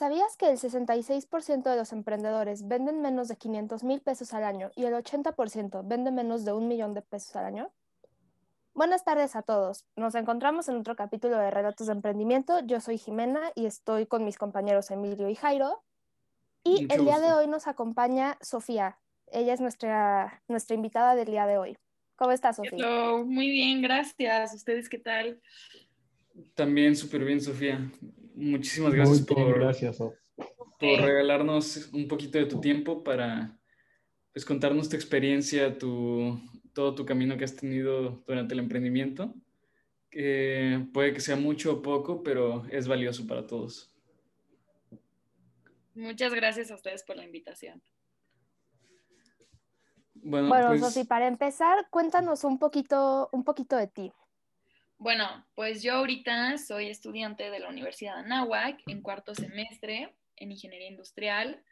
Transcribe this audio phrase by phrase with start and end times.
[0.00, 4.70] ¿Sabías que el 66% de los emprendedores venden menos de 500 mil pesos al año
[4.74, 7.70] y el 80% vende menos de un millón de pesos al año?
[8.72, 9.84] Buenas tardes a todos.
[9.96, 12.60] Nos encontramos en otro capítulo de Relatos de Emprendimiento.
[12.64, 15.84] Yo soy Jimena y estoy con mis compañeros Emilio y Jairo.
[16.64, 18.98] Y el día de hoy nos acompaña Sofía.
[19.26, 21.76] Ella es nuestra, nuestra invitada del día de hoy.
[22.16, 22.86] ¿Cómo estás, Sofía?
[23.22, 24.54] Muy bien, gracias.
[24.54, 25.42] ¿Ustedes qué tal?
[26.54, 27.86] También súper bien, Sofía.
[28.34, 29.98] Muchísimas gracias, por, gracias
[30.80, 33.58] por regalarnos un poquito de tu tiempo para
[34.32, 36.40] pues, contarnos tu experiencia, tu,
[36.72, 39.34] todo tu camino que has tenido durante el emprendimiento,
[40.08, 43.94] que puede que sea mucho o poco, pero es valioso para todos.
[45.94, 47.82] Muchas gracias a ustedes por la invitación.
[50.14, 51.06] Bueno, bueno pues...
[51.06, 54.12] para empezar, cuéntanos un poquito, un poquito de ti.
[55.00, 60.52] Bueno, pues yo ahorita soy estudiante de la Universidad de Anáhuac en cuarto semestre en
[60.52, 61.64] Ingeniería Industrial.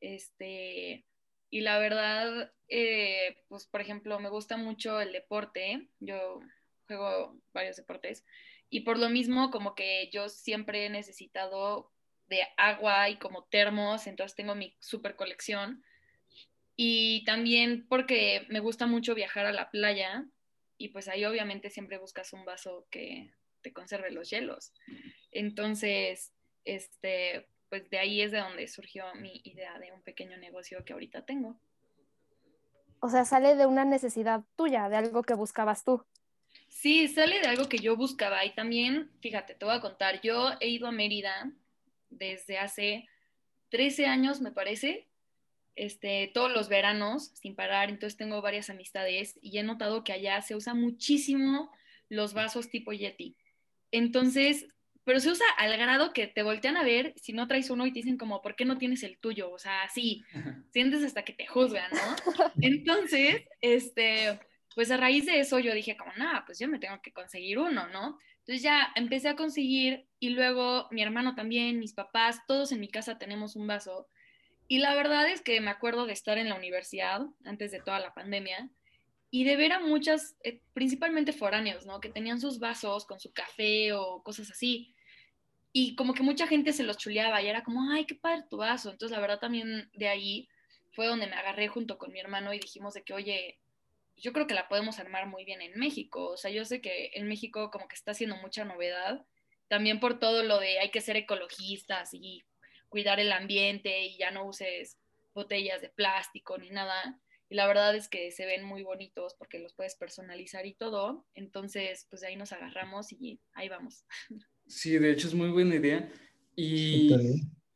[0.00, 1.06] Este,
[1.50, 5.86] y la verdad, eh, pues por ejemplo, me gusta mucho el deporte.
[6.00, 6.40] Yo
[6.88, 8.24] juego varios deportes.
[8.70, 11.92] Y por lo mismo, como que yo siempre he necesitado
[12.26, 15.84] de agua y como termos, entonces tengo mi super colección.
[16.74, 20.26] Y también porque me gusta mucho viajar a la playa,
[20.78, 24.72] y pues ahí obviamente siempre buscas un vaso que te conserve los hielos.
[25.30, 26.32] Entonces,
[26.64, 30.92] este, pues de ahí es de donde surgió mi idea de un pequeño negocio que
[30.92, 31.56] ahorita tengo.
[33.00, 36.04] O sea, sale de una necesidad tuya, de algo que buscabas tú.
[36.68, 40.52] Sí, sale de algo que yo buscaba y también, fíjate, te voy a contar, yo
[40.60, 41.52] he ido a Mérida
[42.10, 43.08] desde hace
[43.70, 45.08] 13 años, me parece,
[45.76, 50.40] este, todos los veranos sin parar, entonces tengo varias amistades y he notado que allá
[50.42, 51.70] se usa muchísimo
[52.08, 53.36] los vasos tipo Yeti.
[53.90, 54.66] Entonces,
[55.04, 57.92] pero se usa al grado que te voltean a ver si no traes uno y
[57.92, 59.50] te dicen como, ¿por qué no tienes el tuyo?
[59.50, 60.24] O sea, sí,
[60.70, 62.16] sientes hasta que te juzgan, ¿no?
[62.60, 64.40] Entonces, este,
[64.74, 67.58] pues a raíz de eso yo dije como, nada, pues yo me tengo que conseguir
[67.58, 68.18] uno, ¿no?
[68.38, 72.88] Entonces ya empecé a conseguir y luego mi hermano también, mis papás, todos en mi
[72.88, 74.08] casa tenemos un vaso
[74.68, 78.00] y la verdad es que me acuerdo de estar en la universidad antes de toda
[78.00, 78.70] la pandemia
[79.30, 82.00] y de ver a muchas, eh, principalmente foráneos, ¿no?
[82.00, 84.94] Que tenían sus vasos con su café o cosas así.
[85.72, 88.58] Y como que mucha gente se los chuleaba y era como, ay, qué padre tu
[88.58, 88.90] vaso.
[88.90, 90.48] Entonces, la verdad también de ahí
[90.92, 93.58] fue donde me agarré junto con mi hermano y dijimos de que, oye,
[94.16, 96.28] yo creo que la podemos armar muy bien en México.
[96.28, 99.26] O sea, yo sé que en México como que está haciendo mucha novedad,
[99.68, 102.44] también por todo lo de hay que ser ecologistas y
[102.94, 105.00] cuidar el ambiente y ya no uses
[105.34, 107.20] botellas de plástico ni nada.
[107.48, 111.26] Y la verdad es que se ven muy bonitos porque los puedes personalizar y todo.
[111.34, 114.04] Entonces, pues de ahí nos agarramos y ahí vamos.
[114.68, 116.08] Sí, de hecho es muy buena idea.
[116.54, 117.12] Y,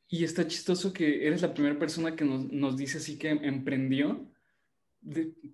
[0.08, 4.24] y está chistoso que eres la primera persona que nos, nos dice así que emprendió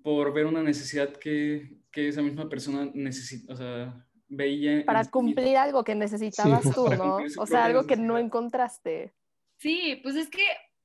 [0.02, 4.84] por ver una necesidad que, que esa misma persona necesita, o sea, veía.
[4.84, 7.18] Para cumplir algo que necesitabas tú, ¿no?
[7.38, 9.14] O sea, algo que no encontraste.
[9.64, 10.42] Sí, pues es que,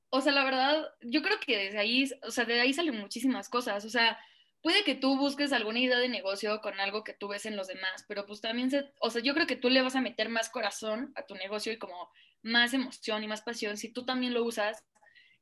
[0.08, 3.50] o sea, la verdad, yo creo que desde ahí, o sea, de ahí salen muchísimas
[3.50, 4.18] cosas, o sea,
[4.62, 7.66] puede que tú busques alguna idea de negocio con algo que tú ves en los
[7.66, 10.30] demás, pero pues también, se, o sea, yo creo que tú le vas a meter
[10.30, 12.10] más corazón a tu negocio y como
[12.40, 14.82] más emoción y más pasión si tú también lo usas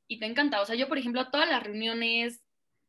[0.09, 0.59] y te encanta.
[0.61, 2.43] O sea, yo, por ejemplo, todas las reuniones,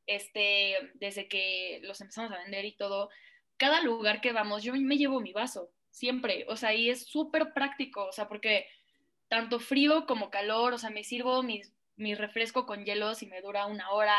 [0.07, 3.09] este, desde que los empezamos a vender y todo,
[3.57, 7.53] cada lugar que vamos, yo me llevo mi vaso, siempre, o sea, y es súper
[7.53, 8.67] práctico, o sea, porque
[9.31, 11.63] tanto frío como calor, o sea, me sirvo mi,
[12.17, 14.19] refresco con hielos y me dura una hora,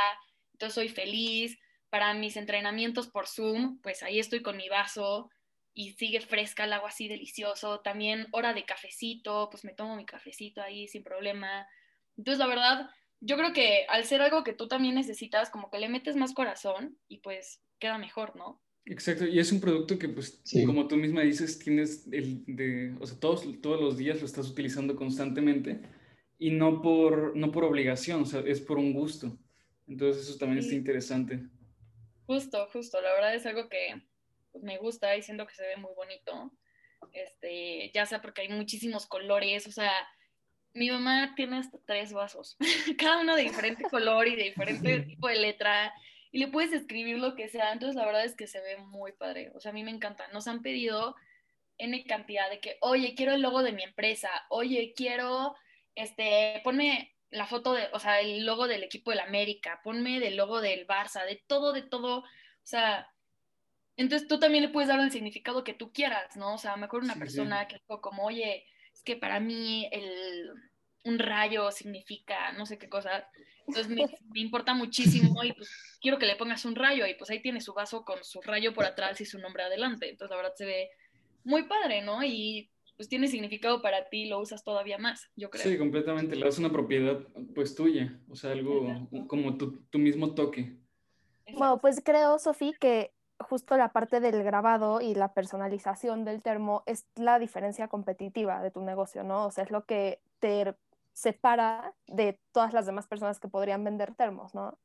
[0.54, 1.60] entonces soy feliz.
[1.90, 5.30] Para mis entrenamientos por Zoom, pues ahí estoy con mi vaso
[5.74, 7.82] y sigue fresca el agua así delicioso.
[7.82, 11.68] También hora de cafecito, pues me tomo mi cafecito ahí sin problema.
[12.16, 12.90] Entonces, la verdad,
[13.20, 16.34] yo creo que al ser algo que tú también necesitas, como que le metes más
[16.34, 18.62] corazón y pues queda mejor, ¿no?
[18.86, 23.06] Exacto, y es un producto que, pues, como tú misma dices, tienes el de, o
[23.06, 25.82] sea, todos, todos los días lo estás utilizando constantemente
[26.40, 29.38] y no por, no por obligación, o sea, es por un gusto.
[29.88, 31.44] Entonces eso también está interesante.
[32.26, 34.02] Justo, justo, la verdad es algo que
[34.52, 36.52] pues, me gusta y siento que se ve muy bonito,
[37.14, 39.92] este, ya sea porque hay muchísimos colores, o sea,
[40.74, 42.58] mi mamá tiene hasta tres vasos,
[42.98, 45.94] cada uno de diferente color y de diferente tipo de letra
[46.32, 47.74] y le puedes escribir lo que sea.
[47.74, 49.52] Entonces, la verdad es que se ve muy padre.
[49.54, 50.28] O sea, a mí me encanta.
[50.30, 51.16] Nos han pedido
[51.78, 55.56] N cantidad de que, oye, quiero el logo de mi empresa, oye, quiero,
[55.96, 60.36] este, ponme la foto de, o sea, el logo del equipo del América, ponme del
[60.36, 62.20] logo del Barça, de todo, de todo.
[62.20, 62.26] O
[62.64, 63.10] sea,
[63.98, 66.54] entonces tú también le puedes dar el significado que tú quieras, ¿no?
[66.56, 70.52] O sea, me acuerdo una persona que dijo como, oye, es que para mí el,
[71.04, 73.30] un rayo significa no sé qué cosa.
[73.76, 75.70] Entonces me, me, importa muchísimo y pues
[76.02, 78.74] quiero que le pongas un rayo y pues ahí tiene su vaso con su rayo
[78.74, 80.10] por atrás y su nombre adelante.
[80.10, 80.90] Entonces la verdad se ve
[81.44, 82.24] muy padre, ¿no?
[82.24, 85.64] Y pues tiene significado para ti, lo usas todavía más, yo creo.
[85.64, 87.20] Sí, completamente, le das una propiedad
[87.56, 90.76] pues tuya, o sea, algo como tu, tu mismo toque.
[91.54, 96.84] Bueno, pues creo, Sofía, que justo la parte del grabado y la personalización del termo
[96.86, 99.48] es la diferencia competitiva de tu negocio, ¿no?
[99.48, 100.76] O sea, es lo que te
[101.14, 104.80] separa de todas las demás personas que podrían vender termos, ¿no?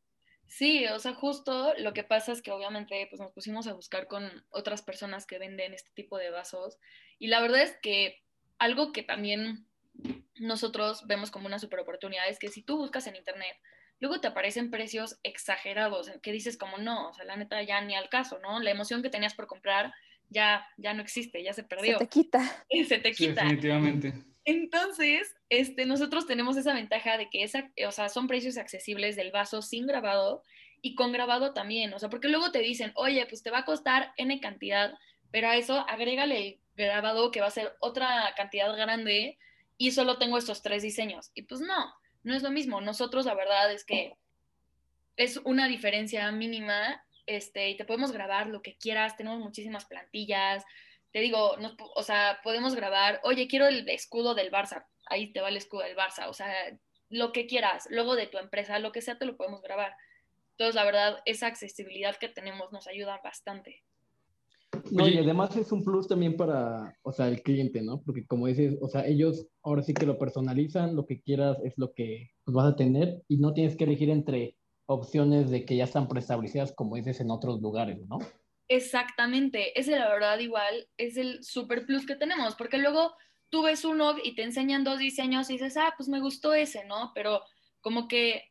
[0.46, 4.06] Sí, o sea, justo lo que pasa es que obviamente pues nos pusimos a buscar
[4.06, 6.78] con otras personas que venden este tipo de vasos
[7.18, 8.22] y la verdad es que
[8.58, 9.66] algo que también
[10.36, 13.56] nosotros vemos como una super oportunidad es que si tú buscas en internet
[13.98, 17.94] luego te aparecen precios exagerados, que dices como no, o sea, la neta ya ni
[17.94, 18.60] al caso, ¿no?
[18.60, 19.94] La emoción que tenías por comprar
[20.30, 21.98] ya, ya no existe, ya se perdió.
[21.98, 22.66] Se te quita.
[22.88, 23.42] se te quita.
[23.42, 24.12] definitivamente.
[24.44, 29.32] Entonces, este, nosotros tenemos esa ventaja de que esa, o sea, son precios accesibles del
[29.32, 30.42] vaso sin grabado
[30.82, 33.64] y con grabado también, o sea, porque luego te dicen, oye, pues te va a
[33.64, 34.94] costar N cantidad,
[35.32, 39.36] pero a eso agrégale el grabado que va a ser otra cantidad grande
[39.78, 41.32] y solo tengo estos tres diseños.
[41.34, 41.92] Y pues no,
[42.22, 42.80] no es lo mismo.
[42.80, 44.14] Nosotros la verdad es que
[45.16, 50.64] es una diferencia mínima este, y te podemos grabar lo que quieras, tenemos muchísimas plantillas.
[51.12, 55.40] Te digo, no, o sea, podemos grabar, oye, quiero el escudo del Barça, ahí te
[55.40, 56.52] va el escudo del Barça, o sea,
[57.08, 59.94] lo que quieras, luego de tu empresa, lo que sea, te lo podemos grabar.
[60.52, 63.82] Entonces, la verdad, esa accesibilidad que tenemos nos ayuda bastante.
[64.90, 68.02] No, y además es un plus también para, o sea, el cliente, ¿no?
[68.02, 71.74] Porque como dices, o sea, ellos ahora sí que lo personalizan, lo que quieras es
[71.76, 75.76] lo que pues, vas a tener y no tienes que elegir entre opciones de que
[75.76, 78.18] ya están preestablecidas, como dices, en otros lugares, ¿no?
[78.68, 83.14] Exactamente, ese la verdad igual es el super plus que tenemos, porque luego
[83.48, 86.84] tú ves uno y te enseñan dos diseños y dices, ah, pues me gustó ese,
[86.84, 87.12] ¿no?
[87.14, 87.42] Pero
[87.80, 88.50] como que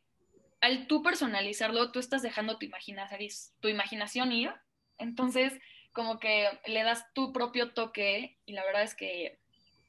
[0.60, 3.20] al tú personalizarlo, tú estás dejando tu imaginación,
[3.60, 4.52] tu imaginación ir,
[4.98, 5.52] entonces
[5.92, 9.38] como que le das tu propio toque y la verdad es que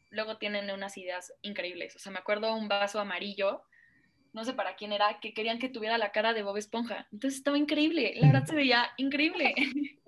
[0.10, 1.96] luego tienen unas ideas increíbles.
[1.96, 3.64] O sea, me acuerdo un vaso amarillo,
[4.34, 7.08] no sé para quién era, que querían que tuviera la cara de Bob Esponja.
[7.12, 9.54] Entonces estaba increíble, la verdad se veía increíble.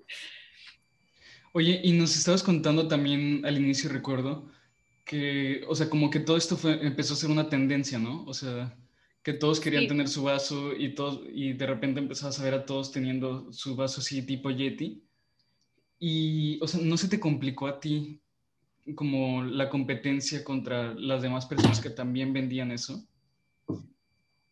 [1.52, 4.48] Oye, y nos estabas contando también al inicio, recuerdo,
[5.04, 8.24] que, o sea, como que todo esto fue, empezó a ser una tendencia, ¿no?
[8.24, 8.76] O sea,
[9.22, 12.64] que todos querían tener su vaso y, todos, y de repente empezabas a ver a
[12.64, 15.02] todos teniendo su vaso así tipo Yeti.
[15.98, 18.20] Y, o sea, ¿no se te complicó a ti
[18.94, 23.04] como la competencia contra las demás personas que también vendían eso?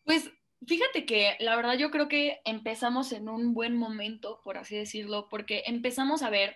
[0.09, 0.31] Pues
[0.65, 5.27] fíjate que la verdad yo creo que empezamos en un buen momento, por así decirlo,
[5.29, 6.55] porque empezamos a ver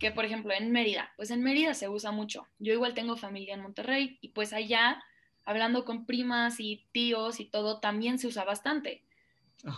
[0.00, 2.48] que, por ejemplo, en Mérida, pues en Mérida se usa mucho.
[2.58, 5.00] Yo igual tengo familia en Monterrey y pues allá,
[5.44, 9.04] hablando con primas y tíos y todo, también se usa bastante.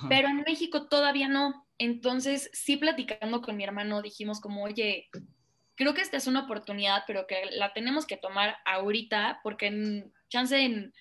[0.08, 1.66] Pero en México todavía no.
[1.76, 5.10] Entonces, sí platicando con mi hermano, dijimos como, oye,
[5.74, 10.10] creo que esta es una oportunidad, pero que la tenemos que tomar ahorita, porque en
[10.30, 10.94] chance en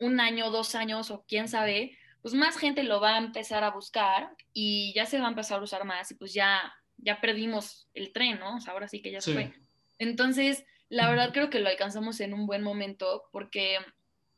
[0.00, 3.70] un año, dos años o quién sabe, pues más gente lo va a empezar a
[3.70, 7.88] buscar y ya se va a empezar a usar más y pues ya, ya perdimos
[7.94, 8.56] el tren, ¿no?
[8.56, 9.52] O sea, ahora sí que ya se fue.
[9.98, 13.78] Entonces, la verdad creo que lo alcanzamos en un buen momento porque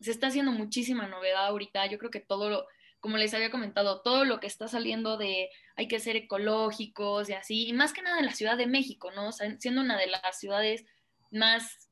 [0.00, 1.86] se está haciendo muchísima novedad ahorita.
[1.86, 2.66] Yo creo que todo lo
[3.02, 7.32] como les había comentado, todo lo que está saliendo de hay que ser ecológicos y
[7.32, 9.26] así, y más que nada en la Ciudad de México, ¿no?
[9.26, 10.84] O sea, siendo una de las ciudades
[11.32, 11.90] más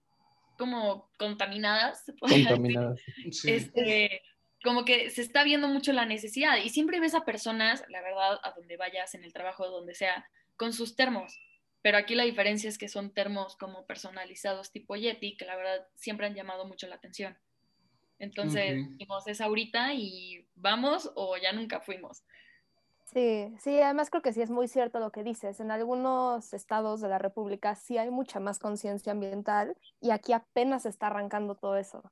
[0.60, 3.00] como contaminadas, se puede contaminadas.
[3.44, 4.20] Este,
[4.62, 8.38] como que se está viendo mucho la necesidad y siempre ves a personas, la verdad,
[8.42, 11.40] a donde vayas, en el trabajo, donde sea, con sus termos.
[11.80, 15.86] Pero aquí la diferencia es que son termos como personalizados tipo Yeti, que la verdad
[15.94, 17.38] siempre han llamado mucho la atención.
[18.18, 22.22] Entonces, dijimos, es ahorita y vamos o ya nunca fuimos.
[23.12, 25.58] Sí, sí, además creo que sí es muy cierto lo que dices.
[25.60, 30.86] En algunos estados de la República sí hay mucha más conciencia ambiental y aquí apenas
[30.86, 32.02] está arrancando todo eso.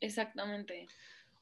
[0.00, 0.86] Exactamente.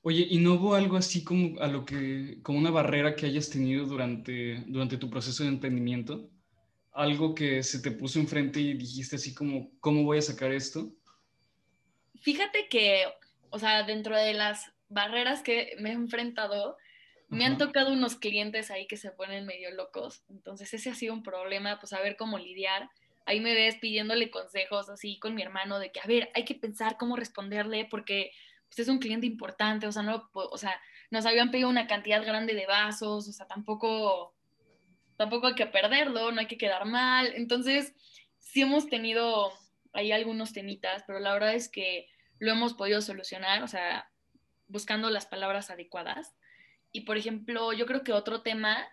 [0.03, 3.51] Oye, ¿y no hubo algo así como a lo que, como una barrera que hayas
[3.51, 6.31] tenido durante, durante tu proceso de emprendimiento?
[6.93, 10.95] Algo que se te puso enfrente y dijiste así como, ¿cómo voy a sacar esto?
[12.15, 13.05] Fíjate que
[13.51, 16.77] o sea, dentro de las barreras que me he enfrentado,
[17.29, 20.23] me han tocado unos clientes ahí que se ponen medio locos.
[20.29, 22.89] Entonces ese ha sido un problema, pues a ver cómo lidiar.
[23.25, 26.55] Ahí me ves pidiéndole consejos así con mi hermano de que, a ver, hay que
[26.55, 28.31] pensar cómo responderle porque
[28.69, 30.81] pues, es un cliente importante, o sea, no, o sea,
[31.11, 34.35] nos habían pedido una cantidad grande de vasos, o sea, tampoco,
[35.17, 37.33] tampoco hay que perderlo, no hay que quedar mal.
[37.35, 37.95] Entonces,
[38.39, 39.53] sí hemos tenido
[39.93, 42.07] ahí algunos temitas, pero la verdad es que
[42.39, 44.11] lo hemos podido solucionar, o sea,
[44.69, 46.35] buscando las palabras adecuadas.
[46.97, 48.89] Y por ejemplo, yo creo que otro tema,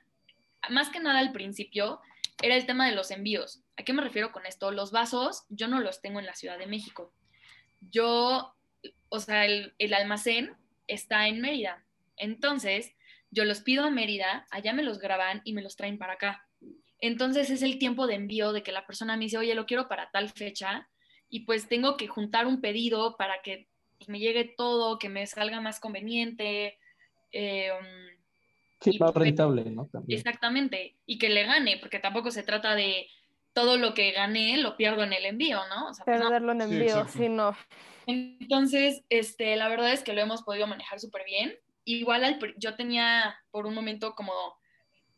[0.70, 2.02] más que nada al principio,
[2.42, 3.64] era el tema de los envíos.
[3.78, 4.72] ¿A qué me refiero con esto?
[4.72, 7.14] Los vasos yo no los tengo en la Ciudad de México.
[7.80, 8.54] Yo,
[9.08, 10.54] o sea, el, almacén
[10.86, 11.86] está en Mérida.
[12.18, 12.94] Entonces,
[13.32, 16.46] yo los pido a Mérida, allá me los graban y me los traen para acá.
[17.00, 19.88] Entonces es el tiempo de envío de que la persona me dice, oye, lo quiero
[19.88, 20.90] para tal fecha
[21.30, 25.26] y pues tengo que juntar un pedido para que pues, me llegue todo, que me
[25.26, 26.78] salga más conveniente.
[27.34, 27.72] Eh,
[28.80, 29.90] sí, más pues, rentable, ¿no?
[30.08, 33.08] Exactamente, y que le gane, porque tampoco se trata de
[33.54, 35.90] todo lo que gané lo pierdo en el envío, ¿no?
[35.90, 37.56] O sea, pues, Perderlo en envío, sí, no.
[38.06, 41.54] Entonces, este, la verdad es que lo hemos podido manejar súper bien.
[41.86, 44.34] Igual yo tenía por un momento como,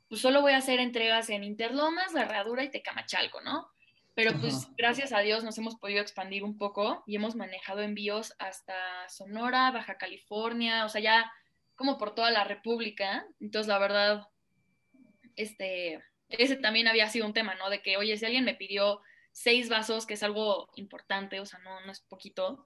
[0.07, 3.67] pues solo voy a hacer entregas en Interlomas, La Herradura y Tecamachalco, ¿no?
[4.15, 8.33] Pero pues gracias a Dios nos hemos podido expandir un poco y hemos manejado envíos
[8.39, 8.73] hasta
[9.09, 11.31] Sonora, Baja California, o sea, ya
[11.75, 13.27] como por toda la República.
[13.39, 14.27] Entonces, la verdad,
[15.35, 17.69] este, ese también había sido un tema, ¿no?
[17.69, 19.01] De que, oye, si alguien me pidió
[19.31, 22.65] seis vasos, que es algo importante, o sea, no, no es poquito,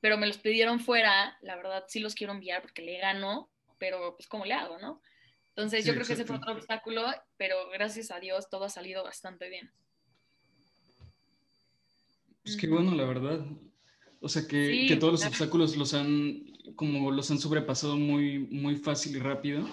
[0.00, 4.16] pero me los pidieron fuera, la verdad sí los quiero enviar porque le gano, pero
[4.16, 5.02] pues ¿cómo le hago, no?
[5.48, 7.04] Entonces yo creo que ese fue otro obstáculo,
[7.36, 9.72] pero gracias a Dios todo ha salido bastante bien.
[12.44, 13.44] Pues qué bueno, la verdad.
[14.20, 16.44] O sea, que, que todos los obstáculos los han,
[16.76, 19.68] como los han sobrepasado muy, muy fácil y rápido.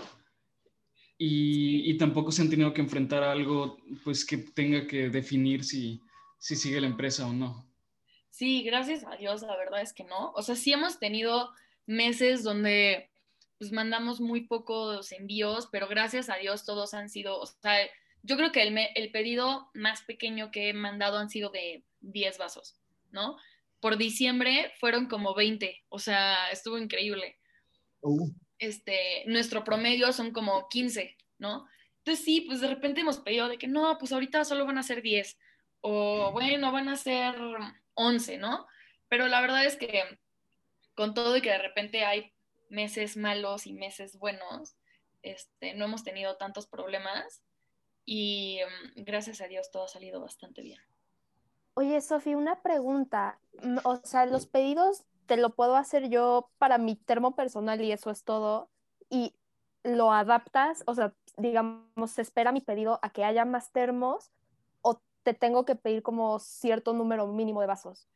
[1.17, 5.63] Y, y, tampoco se han tenido que enfrentar a algo, pues, que tenga que definir
[5.63, 6.01] si,
[6.37, 7.65] si sigue la empresa o no.
[8.29, 10.31] Sí, gracias a Dios, la verdad es que no.
[10.35, 11.51] O sea, sí hemos tenido
[11.85, 13.09] meses donde
[13.57, 17.77] pues mandamos muy pocos envíos, pero gracias a Dios todos han sido, o sea,
[18.23, 22.37] yo creo que el, el pedido más pequeño que he mandado han sido de 10
[22.37, 22.75] vasos,
[23.11, 23.37] ¿no?
[23.79, 27.37] Por diciembre fueron como 20, o sea, estuvo increíble.
[28.01, 28.31] Uh.
[28.57, 31.67] Este, nuestro promedio son como 15, ¿no?
[31.99, 34.83] Entonces sí, pues de repente hemos pedido de que no, pues ahorita solo van a
[34.83, 35.37] ser 10,
[35.81, 37.35] o bueno, van a ser
[37.95, 38.67] 11, ¿no?
[39.09, 40.03] Pero la verdad es que
[40.93, 42.33] con todo y que de repente hay
[42.69, 44.75] meses malos y meses buenos,
[45.21, 47.41] este, no hemos tenido tantos problemas
[48.05, 48.59] y
[48.95, 50.79] mm, gracias a Dios todo ha salido bastante bien.
[51.75, 53.39] Oye, Sofi, una pregunta.
[53.61, 57.91] Mm, o sea, los pedidos te lo puedo hacer yo para mi termo personal y
[57.91, 58.69] eso es todo.
[59.09, 59.33] Y
[59.83, 64.31] lo adaptas, o sea, digamos, se espera mi pedido a que haya más termos
[65.25, 68.07] te tengo que pedir como cierto número mínimo de vasos?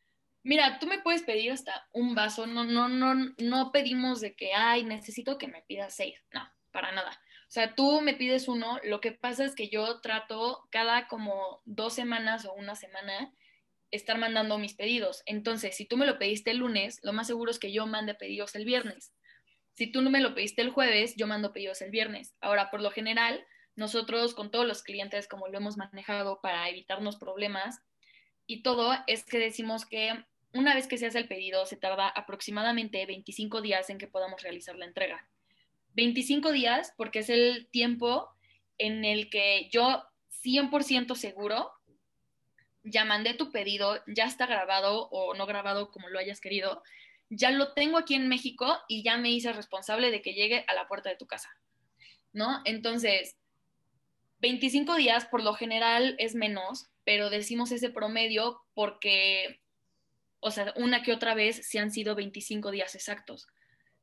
[0.43, 4.53] Mira, tú me puedes pedir hasta un vaso, no, no, no, no pedimos de que,
[4.53, 7.11] ay, necesito que me pidas seis, no, para nada.
[7.11, 11.61] O sea, tú me pides uno, lo que pasa es que yo trato cada como
[11.65, 13.33] dos semanas o una semana
[13.91, 15.23] estar mandando mis pedidos.
[15.25, 18.13] Entonces, si tú me lo pediste el lunes, lo más seguro es que yo mande
[18.13, 19.13] pedidos el viernes.
[19.73, 22.35] Si tú no me lo pediste el jueves, yo mando pedidos el viernes.
[22.41, 27.15] Ahora, por lo general, nosotros con todos los clientes, como lo hemos manejado para evitarnos
[27.15, 27.79] problemas
[28.45, 30.11] y todo, es que decimos que
[30.53, 34.41] una vez que se hace el pedido, se tarda aproximadamente 25 días en que podamos
[34.41, 35.27] realizar la entrega.
[35.93, 38.29] 25 días porque es el tiempo
[38.77, 40.03] en el que yo
[40.43, 41.71] 100% seguro
[42.89, 46.83] ya mandé tu pedido, ya está grabado o no grabado como lo hayas querido,
[47.29, 50.73] ya lo tengo aquí en México y ya me hice responsable de que llegue a
[50.73, 51.49] la puerta de tu casa,
[52.33, 52.61] ¿no?
[52.65, 53.37] Entonces,
[54.39, 59.61] 25 días por lo general es menos, pero decimos ese promedio porque,
[60.39, 63.47] o sea, una que otra vez se han sido 25 días exactos.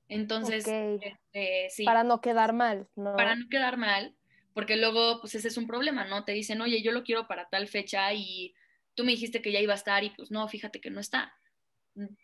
[0.08, 1.84] Entonces, este, sí.
[1.84, 3.16] Para no quedar mal, ¿no?
[3.16, 4.14] Para no quedar mal,
[4.54, 6.24] porque luego, pues ese es un problema, ¿no?
[6.24, 8.54] Te dicen, oye, yo lo quiero para tal fecha y
[8.96, 11.32] tú me dijiste que ya iba a estar y pues no, fíjate que no está.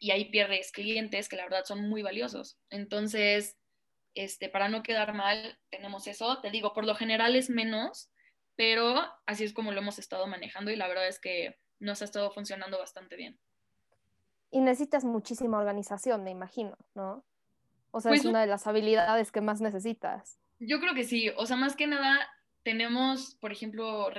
[0.01, 2.59] Y ahí pierdes clientes que la verdad son muy valiosos.
[2.71, 3.57] Entonces,
[4.15, 6.41] este, para no quedar mal, tenemos eso.
[6.41, 8.11] Te digo, por lo general es menos,
[8.57, 12.05] pero así es como lo hemos estado manejando y la verdad es que nos ha
[12.05, 13.39] estado funcionando bastante bien.
[14.51, 17.25] Y necesitas muchísima organización, me imagino, ¿no?
[17.91, 20.39] O sea, es pues una de las habilidades que más necesitas.
[20.59, 21.31] Yo creo que sí.
[21.37, 22.29] O sea, más que nada,
[22.63, 24.11] tenemos, por ejemplo,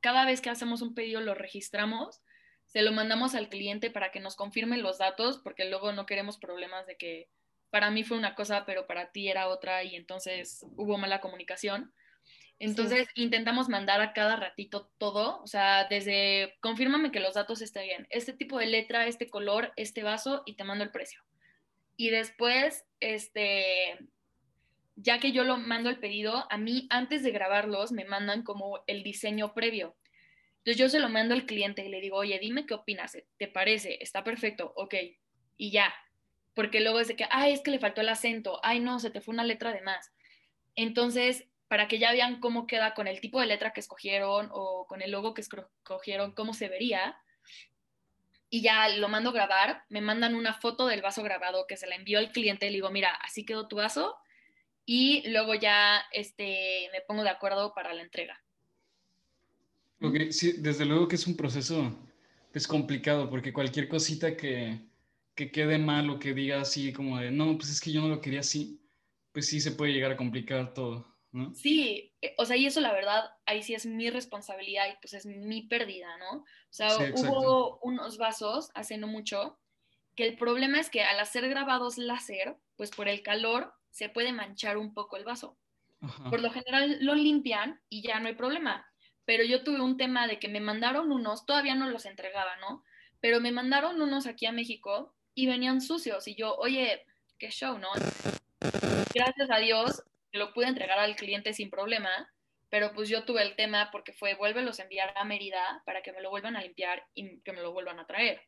[0.00, 2.22] cada vez que hacemos un pedido lo registramos,
[2.66, 6.38] se lo mandamos al cliente para que nos confirme los datos, porque luego no queremos
[6.38, 7.28] problemas de que
[7.70, 11.92] para mí fue una cosa, pero para ti era otra y entonces hubo mala comunicación.
[12.58, 17.84] Entonces intentamos mandar a cada ratito todo, o sea, desde confírmame que los datos estén
[17.84, 21.20] bien, este tipo de letra, este color, este vaso y te mando el precio.
[21.96, 23.98] Y después, este,
[24.96, 28.82] ya que yo lo mando el pedido, a mí antes de grabarlos me mandan como
[28.86, 29.96] el diseño previo.
[30.58, 33.46] Entonces yo se lo mando al cliente y le digo, oye, dime qué opinas, ¿te
[33.46, 33.98] parece?
[34.00, 34.72] ¿Está perfecto?
[34.74, 34.94] Ok,
[35.56, 35.94] y ya.
[36.54, 39.10] Porque luego es de que, ay, es que le faltó el acento, ay, no, se
[39.10, 40.12] te fue una letra de más.
[40.74, 44.86] Entonces, para que ya vean cómo queda con el tipo de letra que escogieron o
[44.88, 47.16] con el logo que escogieron, cómo se vería.
[48.48, 51.86] Y ya lo mando a grabar, me mandan una foto del vaso grabado que se
[51.86, 54.16] la envió al cliente, le digo, mira, así quedó tu vaso,
[54.86, 58.40] y luego ya este, me pongo de acuerdo para la entrega.
[60.00, 61.92] Ok, sí, desde luego que es un proceso
[62.52, 64.80] es complicado porque cualquier cosita que,
[65.34, 68.08] que quede mal o que diga así como de, no, pues es que yo no
[68.08, 68.80] lo quería así,
[69.32, 71.14] pues sí se puede llegar a complicar todo.
[71.32, 71.52] ¿No?
[71.52, 75.12] Sí, eh, o sea, y eso la verdad, ahí sí es mi responsabilidad y pues
[75.12, 76.38] es mi pérdida, ¿no?
[76.38, 79.58] O sea, hubo unos vasos hace no mucho
[80.14, 84.30] que el problema es que al hacer grabados láser, pues por el calor se puede
[84.30, 85.56] manchar un poco el vaso.
[86.28, 88.86] Por lo general lo limpian y ya no hay problema.
[89.24, 92.84] Pero yo tuve un tema de que me mandaron unos, todavía no los entregaba, ¿no?
[93.22, 97.06] Pero me mandaron unos aquí a México y venían sucios y yo, oye,
[97.38, 97.88] qué show, ¿no?
[99.14, 102.30] Gracias a Dios lo pude entregar al cliente sin problema,
[102.68, 106.12] pero pues yo tuve el tema porque fue, vuélvelos a enviar a Mérida para que
[106.12, 108.42] me lo vuelvan a limpiar y que me lo vuelvan a traer,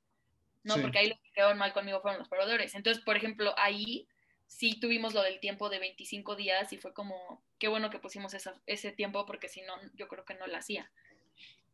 [0.62, 0.74] ¿no?
[0.76, 2.74] Porque ahí los que quedaron mal conmigo fueron los proveedores.
[2.74, 4.06] Entonces, por ejemplo, ahí
[4.48, 8.34] sí tuvimos lo del tiempo de 25 días y fue como, qué bueno que pusimos
[8.66, 10.90] ese tiempo porque si no, yo creo que no lo hacía.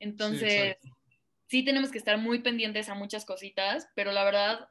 [0.01, 0.77] Entonces,
[1.47, 4.69] sí, tenemos que estar muy pendientes a muchas cositas, pero la verdad,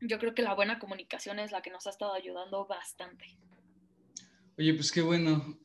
[0.00, 3.24] yo creo que la buena comunicación es la que nos ha estado ayudando bastante.
[4.58, 5.58] Oye, pues qué bueno.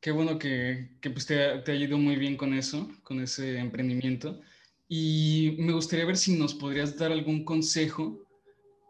[0.00, 3.58] Qué bueno que, que pues te, te ha ido muy bien con eso, con ese
[3.58, 4.40] emprendimiento.
[4.86, 8.22] Y me gustaría ver si nos podrías dar algún consejo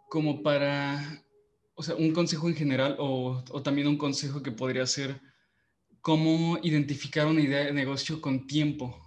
[0.08, 1.23] como para
[1.74, 5.20] o sea, un consejo en general o, también un consejo que podría ser
[6.00, 9.00] cómo identificar una idea de negocio con tiempo.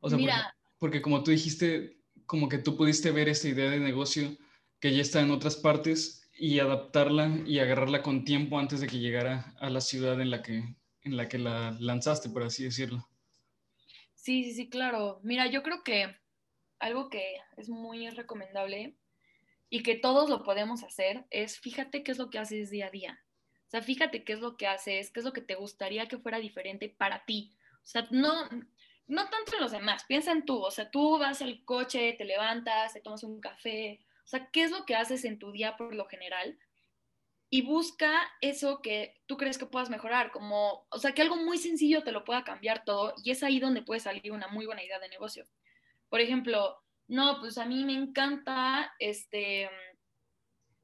[0.00, 0.54] O sea, Mira.
[0.78, 4.36] Porque, como tú dijiste, como que tú pudiste ver esta idea de negocio
[4.80, 9.00] que ya está en otras partes y adaptarla y agarrarla con tiempo antes de que
[9.00, 13.08] llegara a la ciudad en la que, en la, que la lanzaste, por así decirlo.
[14.14, 15.20] Sí, sí, sí, claro.
[15.24, 16.14] Mira, yo creo que
[16.78, 18.96] algo que es muy recomendable
[19.70, 22.90] y que todos lo podemos hacer es fíjate qué es lo que haces día a
[22.90, 23.24] día.
[23.66, 26.18] O sea, fíjate qué es lo que haces, qué es lo que te gustaría que
[26.18, 27.54] fuera diferente para ti.
[27.76, 28.48] O sea, no,
[29.06, 30.58] no tanto en los demás, piensa en tú.
[30.62, 34.00] O sea, tú vas al coche, te levantas, te tomas un café.
[34.24, 36.58] O sea, ¿qué es lo que haces en tu día por lo general?
[37.50, 41.58] Y busca eso que tú crees que puedas mejorar, como, o sea, que algo muy
[41.58, 44.84] sencillo te lo pueda cambiar todo y es ahí donde puede salir una muy buena
[44.84, 45.46] idea de negocio.
[46.10, 49.68] Por ejemplo, no, pues a mí me encanta, este,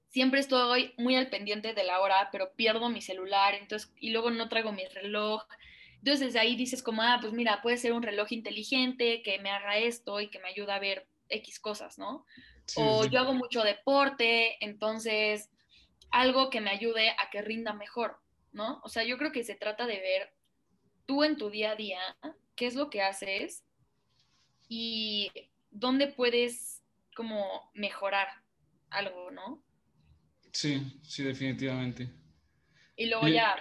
[0.08, 4.30] siempre estoy muy al pendiente de la hora, pero pierdo mi celular, entonces, y luego
[4.30, 5.42] no traigo mi reloj.
[5.98, 9.50] Entonces desde ahí dices como, ah, pues mira, puede ser un reloj inteligente que me
[9.50, 12.24] haga esto y que me ayude a ver X cosas, ¿no?
[12.76, 15.50] o yo hago mucho deporte, entonces
[16.10, 18.18] algo que me ayude a que rinda mejor,
[18.52, 18.80] ¿no?
[18.84, 20.34] O sea, yo creo que se trata de ver
[21.06, 22.00] tú en tu día a día
[22.56, 23.64] qué es lo que haces
[24.68, 25.30] y
[25.74, 26.82] dónde puedes
[27.14, 28.28] como mejorar
[28.90, 29.62] algo, ¿no?
[30.52, 32.08] Sí, sí, definitivamente.
[32.96, 33.56] Y luego ya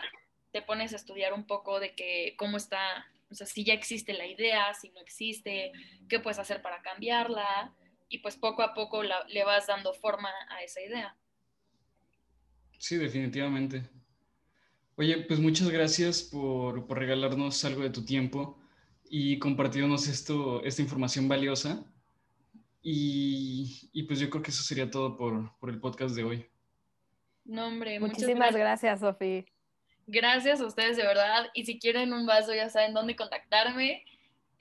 [0.52, 4.14] te pones a estudiar un poco de que cómo está, o sea, si ya existe
[4.14, 5.72] la idea, si no existe,
[6.08, 7.76] qué puedes hacer para cambiarla,
[8.10, 11.18] y pues poco a poco le vas dando forma a esa idea.
[12.78, 13.90] Sí, definitivamente.
[14.96, 18.60] Oye, pues muchas gracias por, por regalarnos algo de tu tiempo
[19.10, 21.84] y compartirnos esto, esta información valiosa.
[22.86, 26.46] Y, pues yo creo que eso sería todo por, el podcast de hoy.
[27.46, 29.46] No, hombre, muchísimas gracias, Sofi.
[30.06, 31.50] Gracias a ustedes de verdad.
[31.54, 34.04] Y si quieren un vaso, ya saben dónde contactarme.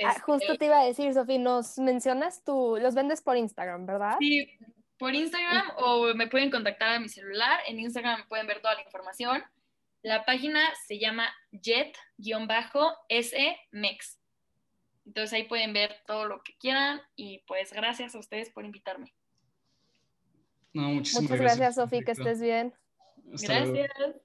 [0.05, 3.87] Ah, este, justo te iba a decir, Sofi, nos mencionas tú, los vendes por Instagram,
[3.87, 4.17] ¿verdad?
[4.21, 4.49] Sí,
[4.99, 7.59] por Instagram o me pueden contactar a mi celular.
[7.67, 9.43] En Instagram pueden ver toda la información.
[10.03, 11.99] La página se llama jet-s-mex.
[15.05, 19.15] Entonces ahí pueden ver todo lo que quieran y pues gracias a ustedes por invitarme.
[20.73, 22.75] No, muchísimas Muchas gracias, gracias Sofi, que estés bien.
[23.25, 24.17] gracias.